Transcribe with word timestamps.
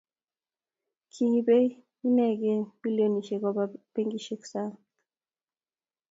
kiibei 1.11 1.67
inegei 2.07 2.61
bilionisiek 2.81 3.41
koba 3.43 3.63
benkisiekab 3.93 4.41
sang 4.51 4.73